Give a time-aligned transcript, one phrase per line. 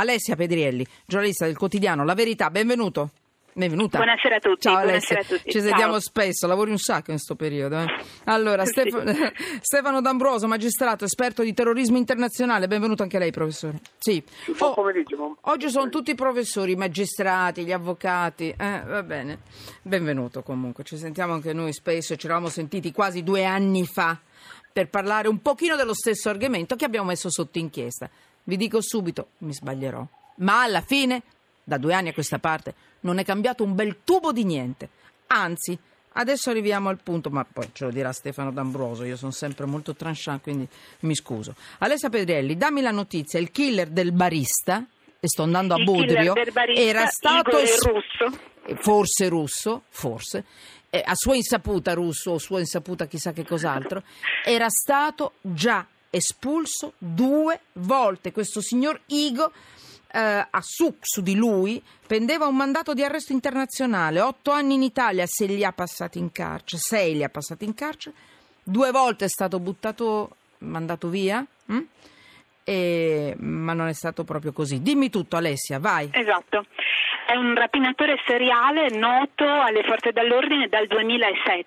[0.00, 3.10] Alessia Pedrielli, giornalista del quotidiano La Verità, benvenuto.
[3.52, 3.96] Benvenuta.
[3.98, 4.60] Buonasera a tutti.
[4.68, 5.50] Ciao Alessia, tutti.
[5.50, 5.62] ci Ciao.
[5.62, 7.80] sentiamo spesso, lavori un sacco in questo periodo.
[7.80, 7.86] eh.
[8.26, 8.70] Allora, Sì.
[8.70, 13.80] Stef- Stefano D'Ambroso, magistrato, esperto di terrorismo internazionale, benvenuto anche lei professore.
[13.98, 14.22] Sì.
[14.58, 14.76] Oh,
[15.40, 18.54] Oggi sono tutti i professori, i magistrati, gli avvocati.
[18.56, 19.40] Eh, va bene.
[19.82, 20.84] Benvenuto comunque.
[20.84, 22.14] Ci sentiamo anche noi spesso.
[22.14, 24.16] Ci eravamo sentiti quasi due anni fa
[24.72, 28.08] per parlare un pochino dello stesso argomento che abbiamo messo sotto inchiesta.
[28.48, 30.02] Vi dico subito, mi sbaglierò.
[30.36, 31.22] Ma alla fine,
[31.62, 34.88] da due anni a questa parte, non è cambiato un bel tubo di niente.
[35.26, 35.78] Anzi,
[36.12, 39.94] adesso arriviamo al punto, ma poi ce lo dirà Stefano D'Ambroso, io sono sempre molto
[39.94, 40.66] tranchant, quindi
[41.00, 41.56] mi scuso.
[41.80, 44.82] Alessia Pedrielli, dammi la notizia, il killer del barista,
[45.20, 47.58] e sto andando a Il Budrio, del barista, era stato...
[47.58, 48.38] Russo.
[48.76, 50.44] forse russo, forse,
[50.88, 54.02] eh, a sua insaputa russo o sua insaputa chissà che cos'altro,
[54.42, 58.32] era stato già espulso due volte.
[58.32, 59.52] Questo signor Igo,
[60.12, 64.82] eh, a su, su di lui, pendeva un mandato di arresto internazionale, otto anni in
[64.82, 68.14] Italia, se li ha passati in carcere, sei li ha passati in carcere,
[68.62, 71.44] due volte è stato buttato, mandato via.
[71.66, 71.78] hm?
[72.64, 74.82] E- ma non è stato proprio così.
[74.82, 76.10] Dimmi tutto Alessia, vai.
[76.12, 76.66] Esatto.
[77.26, 81.66] È un rapinatore seriale noto alle forze dell'ordine dal 2007,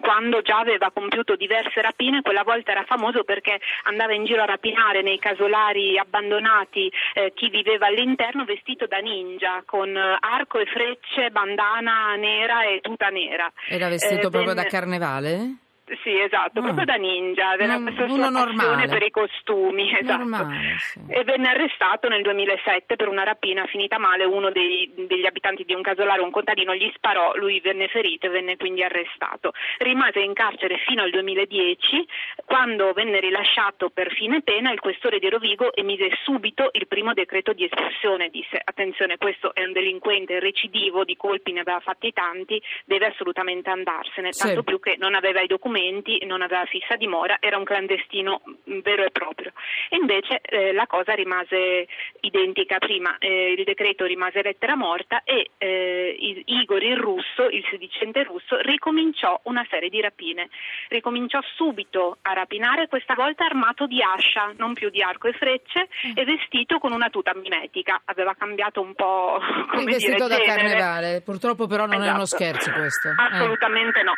[0.00, 2.22] quando già aveva compiuto diverse rapine.
[2.22, 7.48] Quella volta era famoso perché andava in giro a rapinare nei casolari abbandonati eh, chi
[7.48, 13.50] viveva all'interno vestito da ninja, con eh, arco e frecce, bandana nera e tuta nera.
[13.68, 15.56] Era vestito Eh, proprio da venne- carnevale?
[16.04, 16.62] Sì, esatto, Ah.
[16.62, 18.88] proprio da ninja, aveva Non- questa uno sua passione normale.
[18.88, 20.18] per i costumi, esatto.
[20.18, 21.00] Normale, sì.
[21.08, 25.72] E venne arrestato nel 2007 per una rapina finita male, uno dei- degli abitanti di
[25.72, 29.52] un casolare, un contadino, gli sparò, lui venne ferito e venne quindi arrestato.
[29.78, 32.06] Rimase in carcere fino al 2010,
[32.44, 37.54] quando venne rilasciato per fine pena il questore di Rovigo emise subito il primo decreto
[37.54, 42.60] di espulsione, disse attenzione questo è un delinquente recidivo, di colpi ne aveva fatti tanti,
[42.84, 44.46] deve assolutamente andarsene, Sì.
[44.48, 45.92] tanto più che non aveva i documenti,
[46.26, 49.52] non aveva fissa dimora, era un clandestino mh, vero e proprio.
[49.88, 51.86] E invece eh, la cosa rimase
[52.20, 58.22] identica prima, eh, il decreto rimase lettera morta e eh, Igor il russo, il sedicente
[58.24, 60.48] russo, ricominciò una serie di rapine.
[60.88, 65.88] Ricominciò subito a rapinare, questa volta armato di ascia, non più di arco e frecce,
[66.14, 68.00] e vestito con una tuta mimetica.
[68.06, 69.38] Aveva cambiato un po'
[69.68, 70.44] come Il vestito dire, da genere.
[70.56, 72.42] carnevale, purtroppo però non è uno Esatto.
[72.42, 73.08] scherzo questo.
[73.08, 73.14] Eh.
[73.16, 74.12] Assolutamente no.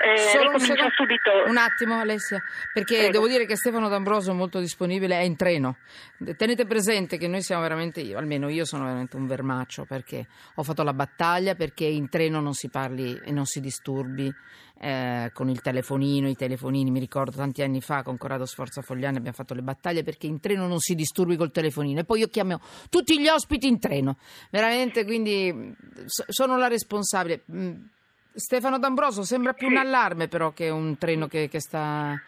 [0.00, 0.58] Eh, Solo un,
[1.22, 1.50] subito.
[1.50, 3.12] un attimo Alessia, perché Prego.
[3.12, 5.76] devo dire che Stefano D'Ambroso è molto disponibile, è in treno.
[6.36, 10.62] Tenete presente che noi siamo veramente, io, almeno io sono veramente un vermaccio perché ho
[10.62, 14.32] fatto la battaglia perché in treno non si parli e non si disturbi
[14.80, 16.90] eh, con il telefonino, i telefonini.
[16.90, 20.40] Mi ricordo tanti anni fa con Corrado Sforza Fogliani abbiamo fatto le battaglie perché in
[20.40, 24.16] treno non si disturbi col telefonino e poi io chiamo tutti gli ospiti in treno.
[24.50, 25.74] Veramente, quindi
[26.06, 27.44] sono la responsabile.
[28.34, 32.20] Stefano D'Ambroso sembra più un allarme però che un treno che, che sta...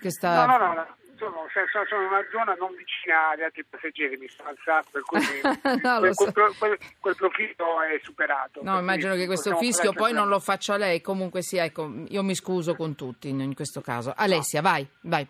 [0.00, 0.46] Che sta...
[0.46, 0.96] No, no, no, no.
[1.16, 5.02] Sono, sono- sono in una zona non vicina agli altri passeggeri, mi sto alzando, per
[5.02, 5.20] cui
[5.82, 6.32] No, quel, so.
[6.32, 8.60] quel- quel- quel profilo è superato.
[8.64, 12.34] No, immagino che questo fischio poi non lo faccia lei, comunque sia, ecco, io mi
[12.34, 14.12] scuso con tutti in, in questo caso.
[14.14, 15.24] Alessia, vai, vai.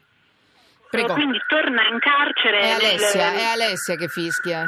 [0.91, 1.13] Prego.
[1.15, 2.61] Quindi torna in carcere.
[2.61, 4.65] È nel- Alessia, è Alessia che fischia.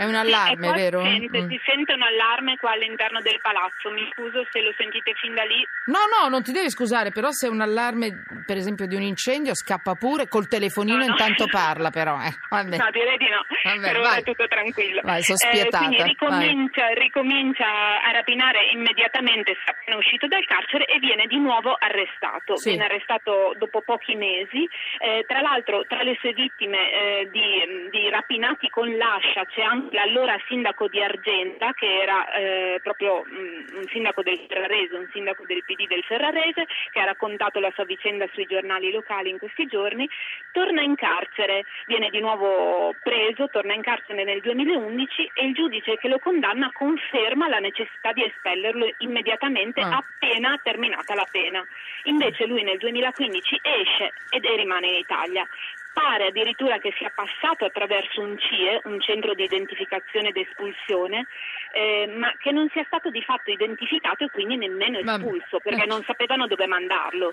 [0.00, 1.02] È un allarme, e poi vero?
[1.04, 1.48] Si sente, Mm.
[1.50, 3.90] si sente un allarme qua all'interno del palazzo.
[3.90, 5.60] Mi scuso se lo sentite fin da lì.
[5.92, 9.02] No, no, non ti devi scusare, però se è un allarme, per esempio, di un
[9.02, 11.10] incendio, scappa pure col telefonino, No, no.
[11.12, 12.16] intanto parla però.
[12.22, 12.32] Eh.
[12.48, 12.78] Vabbè.
[12.78, 13.44] No, direi di no.
[13.62, 15.00] Vabbè, per ora è tutto tranquillo.
[15.04, 16.08] Vai, sono Eh, spietata, quindi vai.
[16.08, 17.66] ricomincia, ricomincia
[18.00, 22.56] a rapinare immediatamente, sta appena uscito dal carcere e viene di nuovo arrestato.
[22.56, 22.70] Sì.
[22.70, 24.66] Viene arrestato dopo pochi mesi.
[24.98, 29.88] Eh, tra l'altro, tra le sue vittime eh, di, di rapinati con l'ascia c'è anche
[29.90, 35.44] l'allora sindaco di Argenta, che era eh, proprio mm, un sindaco del Ferrarese, un sindaco
[35.46, 39.66] del PD del Ferrarese, che ha raccontato la sua vicenda sui giornali locali in questi
[39.66, 40.08] giorni.
[40.52, 45.96] Torna in carcere, viene di nuovo preso, torna in carcere nel 2011 e il giudice
[45.96, 49.96] che lo condanna conferma la necessità di espellerlo immediatamente Ah.
[49.96, 51.64] appena terminata la pena.
[52.04, 55.46] Invece lui nel 2015 esce ed rimane in Italia.
[55.92, 61.26] Pare addirittura che sia passato attraverso un CIE, un centro di identificazione ed espulsione,
[61.72, 66.02] eh, ma che non sia stato di fatto identificato e quindi nemmeno espulso, perché non
[66.06, 67.32] sapevano dove mandarlo.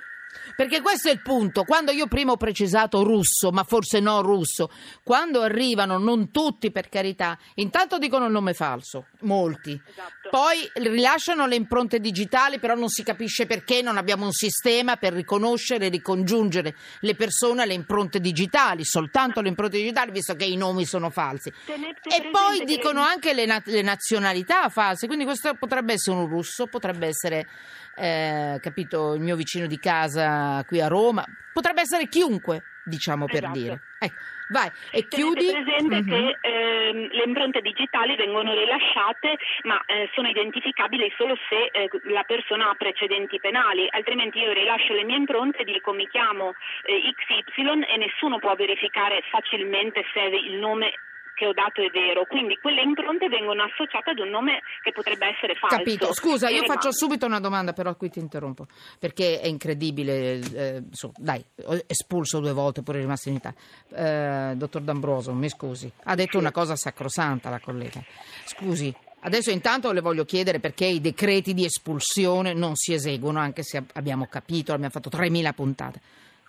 [0.57, 1.63] Perché questo è il punto.
[1.63, 4.69] Quando io prima ho precisato russo, ma forse no russo,
[5.01, 9.71] quando arrivano, non tutti per carità, intanto dicono il nome falso, molti.
[9.87, 10.27] Esatto.
[10.29, 15.13] Poi rilasciano le impronte digitali, però non si capisce perché non abbiamo un sistema per
[15.13, 20.57] riconoscere e ricongiungere le persone alle impronte digitali, soltanto le impronte digitali, visto che i
[20.57, 21.53] nomi sono falsi.
[21.65, 23.81] Tenete E poi dicono che- anche le, na- le
[24.27, 27.47] nazionalità false, quindi questo potrebbe essere un russo, potrebbe essere,
[27.95, 33.43] eh, capito, il mio vicino di casa qui a Roma, potrebbe essere chiunque, diciamo per
[33.43, 33.57] Esatto.
[33.59, 33.81] dire.
[33.99, 34.15] Ecco,
[34.49, 35.51] vai e Tenete chiudi.
[35.51, 36.07] presente Mhm.
[36.07, 42.23] che ehm, le impronte digitali vengono rilasciate ma eh, sono identificabili solo se eh, la
[42.23, 46.53] persona ha precedenti penali, altrimenti io rilascio le mie impronte e dico mi chiamo
[46.83, 50.93] eh, XY e nessuno può verificare facilmente se il nome
[51.37, 55.27] che ho dato è vero, quindi quelle impronte vengono associate ad un nome che potrebbe
[55.27, 55.77] essere falso.
[55.77, 56.11] Capito.
[56.13, 56.97] Scusa, io faccio mando.
[56.97, 58.65] subito una domanda, però qui ti interrompo,
[58.97, 60.39] perché è incredibile.
[60.39, 63.57] eh, su, dai, ho espulso due volte, pure rimasto in Italia.
[63.93, 68.03] Eh, dottor D'Ambroso, mi scusi, ha detto una cosa sacrosanta la collega.
[68.45, 68.91] Scusi.
[69.19, 73.77] Adesso intanto le voglio chiedere perché i decreti di espulsione non si eseguono, anche se
[73.77, 76.01] ab- abbiamo capito, abbiamo fatto 3.000 puntate.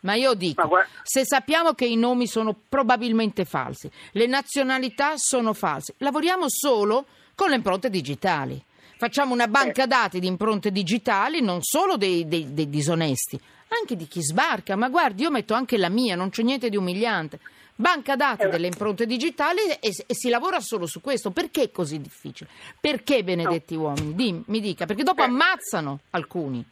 [0.02, 5.14] Ma io dico, Ma guarda- se sappiamo che i nomi sono probabilmente falsi, le nazionalità
[5.16, 8.62] sono false, lavoriamo solo con le impronte digitali.
[8.96, 13.38] Facciamo una banca dati di impronte digitali, non solo dei, dei- dei disonesti,
[13.80, 14.74] anche di chi sbarca.
[14.76, 17.38] Ma guardi, io metto anche la mia, non c'è niente di umiliante.
[17.76, 18.48] Banca dati Eh.
[18.48, 21.30] delle impronte digitali e, e si lavora solo su questo.
[21.30, 22.50] Perché è così difficile?
[22.80, 24.16] Perché, benedetti uomini?
[24.16, 25.26] Dim- mi dica, perché dopo Eh.
[25.26, 26.64] ammazzano alcuni.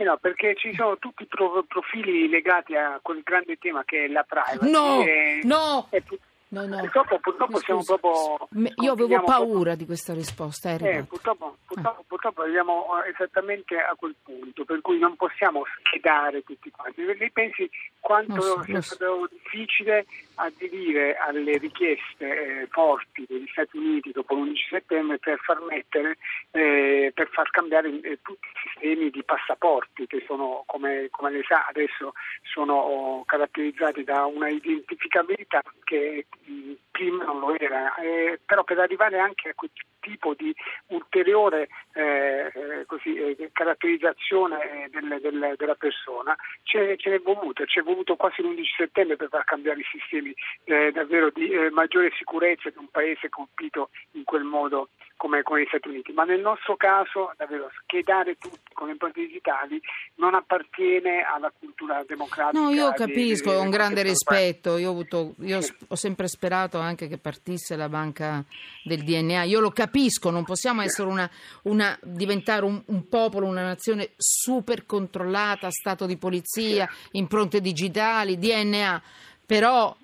[0.00, 4.04] Eh no, perché ci sono tutti i pro- profili legati a quel grande tema che
[4.04, 4.70] è la privacy.
[4.70, 5.86] No, e- no.
[5.90, 6.16] e pu-
[6.50, 6.78] No, no.
[6.78, 8.48] Purtroppo, purtroppo siamo proprio...
[8.82, 11.04] Io avevo paura proprio- di questa risposta, Eh, arrivata.
[11.06, 16.70] purtroppo, purtroppo, purtroppo arriviamo eh, esattamente a quel punto, per cui non possiamo schedare tutti
[16.70, 17.04] quanti.
[17.04, 17.68] Lei pensi
[18.00, 18.94] quanto so, sia lo so.
[18.94, 25.60] stato difficile aderire alle richieste eh, forti degli Stati Uniti dopo l'11 settembre per far
[25.62, 26.16] mettere,
[26.52, 31.44] eh, per far cambiare eh, tutti i sistemi di passaporti che sono, come, come lei
[31.44, 38.64] sa, adesso sono caratterizzati da una identificabilità che mh, prima non lo era, Eh, però
[38.64, 39.70] per arrivare anche a quel
[40.10, 40.54] tipo di
[40.88, 47.78] ulteriore eh, eh, così, eh, caratterizzazione del- del- della persona ce, ce n'è voluto, ci
[47.80, 50.34] è voluto quasi l'11 settembre per far cambiare i sistemi
[50.64, 55.62] eh, davvero di eh, maggiore sicurezza di un paese colpito in quel modo come, come
[55.62, 59.80] gli Stati Uniti, ma nel nostro caso davvero schedare tutti con le impronte digitali
[60.16, 62.56] non appartiene alla cultura democratica.
[62.62, 64.76] No, io capisco, ho un grande rispetto.
[64.78, 65.74] Io ho, avuto- io Sì.
[65.88, 68.44] ho sempre sperato anche che partisse la banca
[68.84, 69.42] del DNA.
[69.42, 69.97] Io lo capisco,
[70.30, 71.28] non possiamo essere una,
[71.62, 79.02] una- diventare un, un popolo, una nazione super controllata, stato di polizia, impronte digitali, DNA.
[79.44, 79.94] Però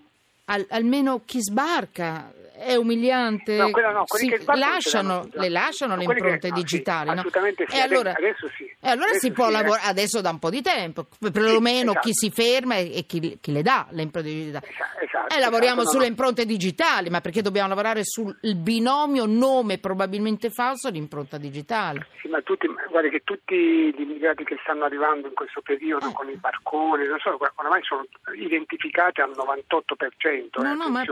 [0.47, 3.57] al- almeno chi sbarca è umiliante.
[3.57, 7.07] No, no, Si che lasciano, le lasciano le Quelli che- impronte no, sì, digitali.
[7.07, 7.13] no?
[7.15, 8.74] assolutamente sì, E allora, adesso sì.
[8.85, 9.55] E allora Adesso si può sì, eh.
[9.55, 12.07] lavorare adesso da un po' di tempo, perlomeno esatto.
[12.07, 14.67] chi si ferma e chi, chi le dà le impronte digitali.
[14.69, 16.11] Esatto, esatto, e lavoriamo esatto, sulle no.
[16.11, 22.07] impronte digitali, ma perché dobbiamo lavorare sul binomio nome probabilmente falso di impronta digitale?
[22.21, 26.29] Sì, ma tutti, guarda che tutti gli immigrati che stanno arrivando in questo periodo con
[26.29, 28.05] i barconi, non so, oramai sono
[28.37, 31.03] identificati al 98%, No, eh, no, ma-.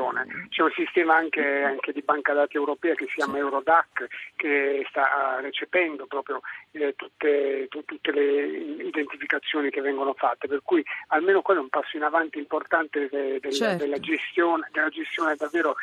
[0.49, 5.39] C'è un sistema anche, anche di banca dati europea che si chiama Eurodac che sta
[5.39, 6.41] eh, recependo proprio
[6.73, 8.45] eh, tutte, tu- tutte le
[8.85, 13.39] identificazioni che vengono fatte, per cui almeno quello è un passo in avanti importante de-
[13.41, 13.85] del- Certo.
[13.85, 15.75] della, gestione, della gestione davvero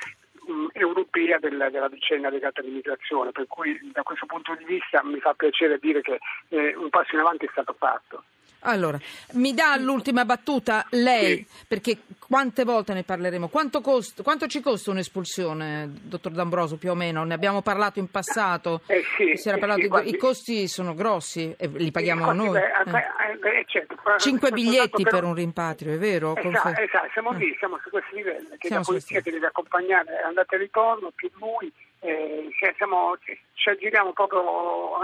[0.46, 5.20] mh, europea della, della vicenda legata all'immigrazione, per cui da questo punto di vista mi
[5.20, 8.24] fa piacere dire che eh, un passo in avanti è stato fatto.
[8.64, 9.00] Allora,
[9.34, 13.48] mi dà l'ultima battuta lei, perché quante volte ne parleremo?
[13.48, 17.24] Quanto, cost- quanto ci costa un'espulsione, dottor D'Ambroso, più o meno?
[17.24, 18.82] Ne abbiamo parlato in passato.
[18.88, 22.32] Eh sì, Si era eh parlato sì, di- I costi sono grossi e li paghiamo
[22.34, 22.50] noi.
[22.60, 23.32] beh, Eh.
[23.32, 26.36] eh, beh, certo, Cinque biglietti per- un rimpatrio, è vero?
[26.36, 27.38] Esatto, esatto, siamo Eh.
[27.38, 31.12] lì, siamo su questi livelli, che Siamo la polizia ti deve accompagnare andata e ritorno,
[31.16, 33.18] più lui, eh, siamo-
[33.54, 34.42] ci, aggiriamo proprio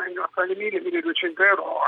[0.01, 1.79] eh, fra le 1000 e 1200 euro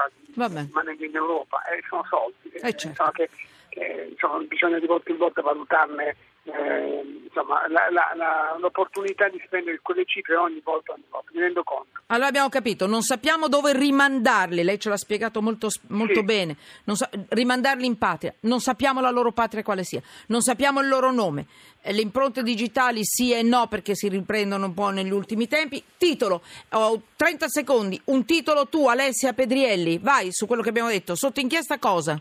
[0.65, 2.87] rimanere in Europa, e sono soldi, Eh, certo.
[2.87, 3.29] insomma, che,
[3.69, 6.15] che, insomma, bisogna di volta in volta valutarne
[6.47, 11.39] eh, insomma, la- la- la- l'opportunità di spendere quelle cifre ogni volta, ogni volta, mi
[11.41, 11.85] rendo conto.
[12.07, 16.23] Allora abbiamo capito, non sappiamo dove rimandarli, lei ce l'ha spiegato molto, molto Sì.
[16.23, 16.55] bene,
[16.93, 21.11] sa- rimandarli in patria, non sappiamo la loro patria quale sia, non sappiamo il loro
[21.11, 21.45] nome,
[21.83, 25.81] Eh, le impronte digitali sì e no perché si riprendono un po' negli ultimi tempi.
[25.95, 31.15] Titolo, ho 30 secondi, un titolo tu Alessia Pedrielli, vai su quello che abbiamo detto,
[31.15, 32.19] sotto inchiesta cosa?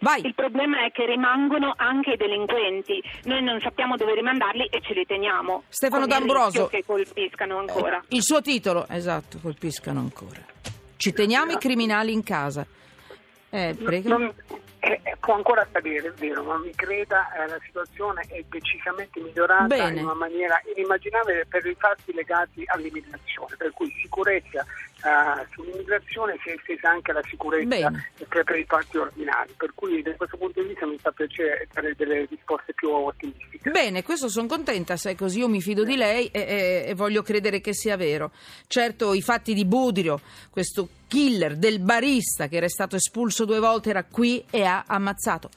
[0.00, 0.24] Vai.
[0.24, 3.02] Il problema è che rimangono anche i delinquenti.
[3.24, 5.64] Noi non sappiamo dove rimandarli e ce li teniamo.
[5.68, 8.02] Stefano rischio che colpiscano ancora.
[8.08, 10.40] Il suo titolo, esatto, colpiscano ancora.
[10.96, 12.66] Ci teniamo i criminali in casa.
[13.50, 14.08] Eh, prego.
[14.08, 14.32] Non-
[14.80, 19.20] eh, eh, può ancora accadere, è vero, ma mi creda, eh, la situazione è decisamente
[19.20, 20.00] migliorata Bene.
[20.00, 24.66] in una maniera inimmaginabile per i fatti legati all'immigrazione, per cui sicurezza
[25.02, 28.10] eh, sull'immigrazione si è estesa anche alla sicurezza Bene.
[28.26, 31.68] per, per i fatti ordinari, per cui da questo punto di vista mi fa piacere
[31.72, 33.70] dare delle risposte più ottimistiche.
[33.70, 36.94] Bene, questo sono contenta, se è così io mi fido di lei e, e- e
[36.94, 38.32] voglio credere che sia vero.
[38.66, 40.20] Certo, i fatti di Budrio,
[40.50, 44.84] questo killer del barista che era stato espulso due volte, era qui e ha
[45.20, 45.50] ammazzato